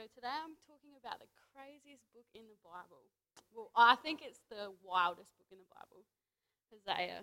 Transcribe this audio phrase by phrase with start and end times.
[0.00, 3.04] So today I'm talking about the craziest book in the Bible.
[3.52, 6.08] Well, I think it's the wildest book in the Bible,
[6.72, 7.20] Hosea.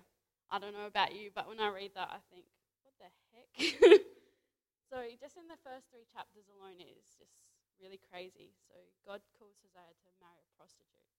[0.53, 2.45] I don't know about you, but when I read that, I think,
[2.85, 3.50] what the heck?
[4.93, 7.33] so just in the first three chapters alone it is just
[7.82, 8.54] really crazy.
[8.70, 8.78] So
[9.09, 11.09] God calls Hosea to marry a prostitute.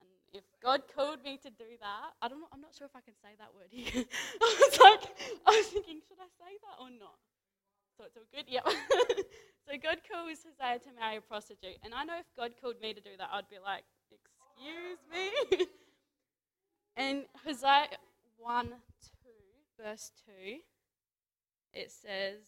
[0.00, 2.96] And if God called me to do that, I don't know, I'm not sure if
[2.96, 4.08] I can say that word here.
[4.40, 5.04] I was like,
[5.44, 7.20] I was thinking, should I say that or not?
[7.96, 8.44] So it's all good?
[8.48, 8.66] Yep.
[9.66, 11.78] so God calls Hosea to marry a prostitute.
[11.84, 15.66] And I know if God called me to do that, I'd be like, excuse me?
[16.96, 17.88] and Hosea
[18.38, 18.72] 1 2,
[19.82, 20.58] verse 2,
[21.72, 22.42] it says,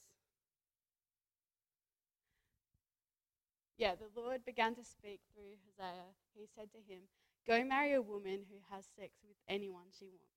[3.78, 6.16] Yeah, the Lord began to speak through Hosea.
[6.34, 7.02] He said to him,
[7.46, 10.32] Go marry a woman who has sex with anyone she wants.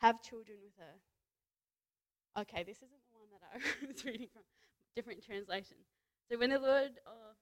[0.00, 0.96] Have children with her.
[2.40, 3.19] Okay, this isn't that
[3.52, 4.42] I was reading from,
[4.96, 5.76] different translation.
[6.30, 7.34] So when the Lord, oh,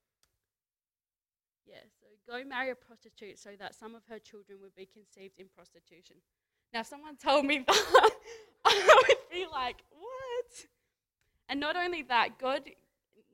[1.67, 5.39] yeah, so go marry a prostitute so that some of her children would be conceived
[5.39, 6.17] in prostitution.
[6.73, 8.11] Now, if someone told me that,
[8.65, 10.67] I would be like, what?
[11.49, 12.63] And not only that, God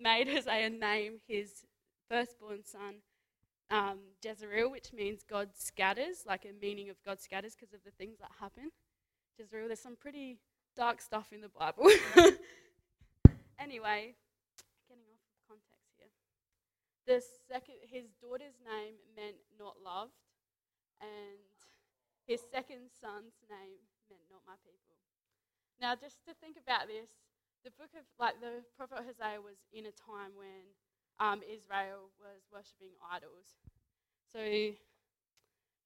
[0.01, 1.65] made Hosea name his
[2.09, 2.97] firstborn son
[3.71, 7.91] um, Jezreel, which means God scatters, like a meaning of God scatters because of the
[7.93, 8.71] things that happen.
[9.39, 10.39] Jezreel, there's some pretty
[10.77, 11.89] dark stuff in the Bible.
[13.75, 14.15] anyway,
[14.87, 16.15] getting off of context here.
[17.11, 17.19] The
[17.51, 20.15] second, his daughter's name meant not loved,
[21.03, 21.43] and
[22.23, 24.95] his second son's name meant not my people.
[25.83, 27.19] Now, just to think about this,
[27.67, 30.71] the book of, like, the prophet Hosea was in a time when
[31.19, 33.59] um, Israel was worshipping idols.
[34.31, 34.39] So,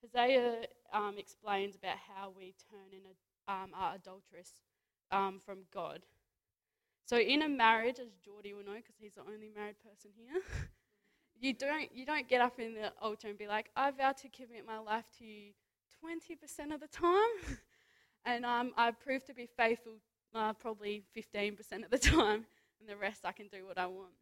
[0.05, 3.15] Hosea um, explains about how we turn in a,
[3.49, 4.61] um, are adulterous
[5.09, 6.05] um, from God.
[7.09, 10.43] So in a marriage, as Geordie will know, because he's the only married person here,
[11.41, 14.29] you don't you don't get up in the altar and be like, I vow to
[14.29, 15.53] commit my life to you
[16.05, 17.57] 20% of the time,
[18.27, 19.95] and um, I prove to be faithful
[20.35, 22.45] uh, probably 15% of the time,
[22.79, 24.13] and the rest I can do what I want.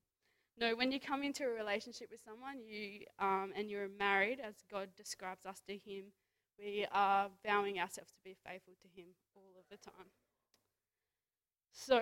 [0.57, 4.55] No, when you come into a relationship with someone, you um, and you're married, as
[4.71, 6.05] God describes us to Him,
[6.57, 10.07] we are vowing ourselves to be faithful to Him all of the time.
[11.73, 12.01] So,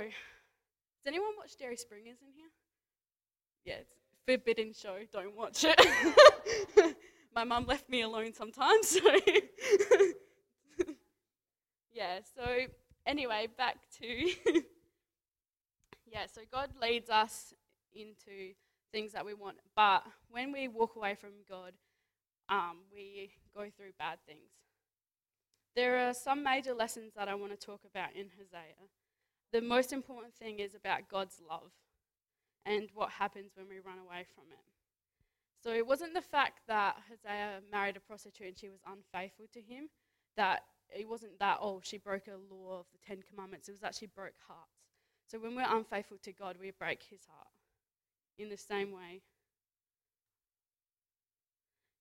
[1.05, 2.49] does anyone watch Jerry Springer's in here?
[3.67, 4.97] Yeah, it's a forbidden show.
[5.13, 6.97] Don't watch it.
[7.35, 8.89] My mum left me alone sometimes.
[8.89, 9.01] So
[11.93, 12.21] yeah.
[12.35, 12.45] So
[13.05, 14.07] anyway, back to
[16.11, 16.25] yeah.
[16.33, 17.53] So God leads us
[17.95, 18.55] into
[18.91, 21.73] things that we want, but when we walk away from God,
[22.49, 24.53] um, we go through bad things.
[25.77, 28.89] There are some major lessons that I want to talk about in Hosea
[29.55, 31.71] the most important thing is about God's love
[32.67, 34.65] and what happens when we run away from it.
[35.63, 39.61] So it wasn't the fact that Hosea married a prostitute and she was unfaithful to
[39.61, 39.91] him,
[40.37, 43.69] that it wasn't that, oh, she broke a law of the Ten Commandments.
[43.69, 44.75] It was that she broke hearts.
[45.29, 47.47] So when we're unfaithful to God, we break his heart
[48.37, 49.23] in the same way.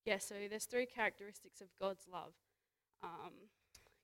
[0.05, 2.33] Yeah, so there's three characteristics of God's love.
[3.03, 3.31] Um,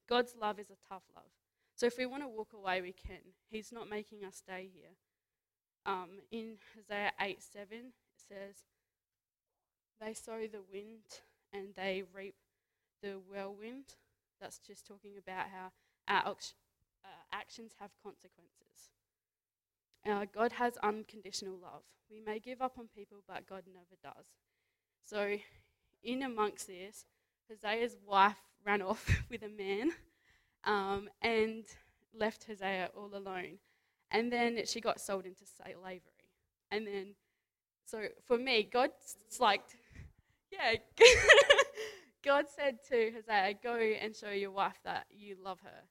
[0.07, 1.31] God's love is a tough love.
[1.79, 3.21] So if we want to walk away, we can.
[3.49, 4.91] He's not making us stay here.
[5.85, 7.93] Um, in Hosea 8 7, it
[8.27, 8.55] says,
[10.01, 11.21] They sow the wind
[11.53, 12.35] and they reap
[13.01, 13.95] the whirlwind.
[14.41, 15.71] That's just talking about how
[16.09, 18.91] our uh, actions have consequences.
[20.05, 21.83] Uh, God has unconditional love.
[22.11, 24.25] We may give up on people, but God never does.
[25.05, 25.37] So,
[26.03, 27.05] in amongst this,
[27.49, 29.93] Hosea's wife ran off with a man
[30.65, 31.65] um, and
[32.13, 33.59] left Hosea all alone.
[34.11, 36.01] And then she got sold into slavery.
[36.71, 37.15] And then,
[37.85, 39.61] so for me, God's like,
[40.51, 40.75] yeah,
[42.23, 45.83] God said to Hosea, go and show your wife that you love her.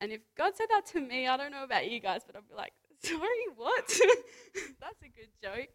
[0.00, 2.48] And if God said that to me, I don't know about you guys, but I'd
[2.48, 3.86] be like, sorry, what?
[4.80, 5.68] that's a good joke.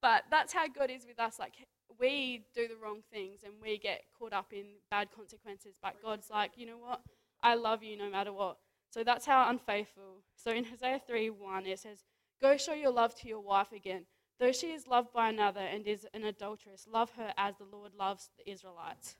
[0.00, 1.38] But that's how God is with us.
[1.38, 1.54] Like,
[1.98, 5.76] we do the wrong things and we get caught up in bad consequences.
[5.80, 7.00] But God's like, you know what?
[7.42, 8.58] I love you no matter what.
[8.90, 10.22] So that's how unfaithful.
[10.36, 12.04] So in Hosea 3 1, it says,
[12.40, 14.04] Go show your love to your wife again.
[14.38, 17.92] Though she is loved by another and is an adulteress, love her as the Lord
[17.98, 19.16] loves the Israelites.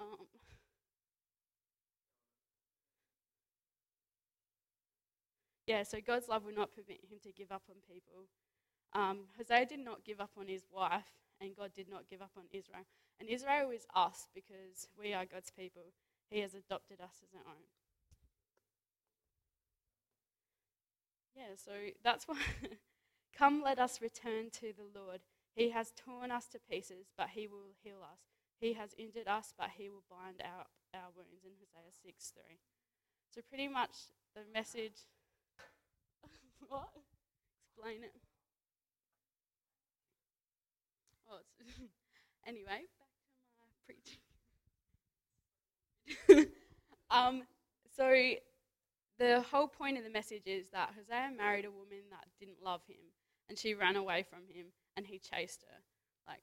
[0.00, 0.26] Um,
[5.66, 8.26] yeah, so God's love will not permit him to give up on people.
[8.94, 11.06] Um, Hosea did not give up on his wife,
[11.40, 12.84] and God did not give up on Israel.
[13.20, 15.92] And Israel is us because we are God's people.
[16.32, 17.60] He has adopted us as our own.
[21.36, 22.38] Yeah, so that's why
[23.36, 25.20] Come, let us return to the Lord.
[25.54, 28.20] He has torn us to pieces, but he will heal us.
[28.60, 30.64] He has injured us, but he will bind our,
[30.94, 32.58] our wounds in Hosea 6 3.
[33.28, 35.04] So, pretty much the message.
[36.68, 36.88] what?
[37.76, 38.14] Explain it.
[41.30, 41.40] Oh,
[42.46, 44.21] anyway, back to my preaching.
[47.10, 47.42] um,
[47.96, 48.12] so,
[49.18, 52.80] the whole point of the message is that Hosea married a woman that didn't love
[52.86, 53.04] him,
[53.48, 54.66] and she ran away from him,
[54.96, 55.76] and he chased her.
[56.26, 56.42] Like,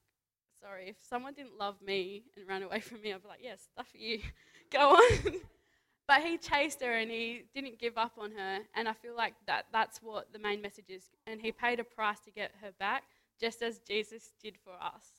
[0.62, 3.68] sorry, if someone didn't love me and ran away from me, I'd be like, yes,
[3.68, 4.20] yeah, stuff for you.
[4.72, 5.34] Go on.
[6.08, 8.60] but he chased her and he didn't give up on her.
[8.76, 11.04] And I feel like that that's what the main message is.
[11.28, 13.04] And he paid a price to get her back,
[13.40, 15.19] just as Jesus did for us.